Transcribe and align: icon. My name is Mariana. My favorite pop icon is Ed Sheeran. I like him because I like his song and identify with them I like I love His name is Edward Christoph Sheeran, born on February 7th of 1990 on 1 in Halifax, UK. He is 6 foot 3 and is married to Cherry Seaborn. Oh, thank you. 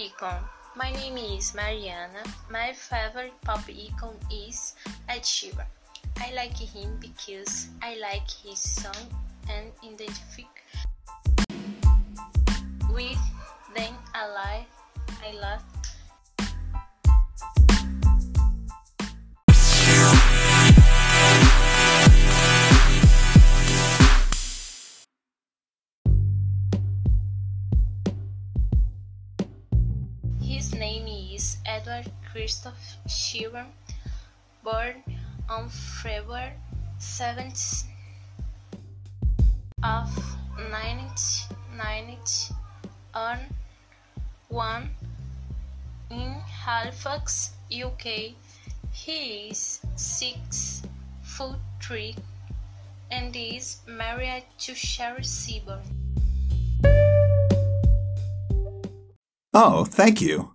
icon. 0.00 0.40
My 0.76 0.92
name 0.92 1.18
is 1.18 1.54
Mariana. 1.54 2.24
My 2.48 2.72
favorite 2.72 3.36
pop 3.44 3.60
icon 3.68 4.16
is 4.32 4.74
Ed 5.08 5.22
Sheeran. 5.22 5.68
I 6.16 6.32
like 6.32 6.56
him 6.56 6.96
because 7.00 7.68
I 7.82 7.96
like 8.00 8.30
his 8.30 8.58
song 8.58 9.04
and 9.50 9.68
identify 9.84 10.48
with 12.94 13.20
them 13.76 13.94
I 14.14 14.24
like 14.32 14.68
I 15.20 15.32
love 15.36 15.62
His 30.60 30.74
name 30.74 31.08
is 31.08 31.56
Edward 31.64 32.12
Christoph 32.30 32.98
Sheeran, 33.08 33.68
born 34.62 35.02
on 35.48 35.70
February 35.70 36.52
7th 36.98 37.84
of 39.82 40.14
1990 40.68 42.54
on 43.14 43.38
1 44.50 44.90
in 46.10 46.34
Halifax, 46.44 47.52
UK. 47.72 48.34
He 48.92 49.48
is 49.48 49.80
6 49.96 50.82
foot 51.22 51.58
3 51.80 52.14
and 53.10 53.34
is 53.34 53.78
married 53.86 54.44
to 54.58 54.74
Cherry 54.74 55.24
Seaborn. 55.24 55.99
Oh, 59.52 59.84
thank 59.84 60.20
you. 60.20 60.54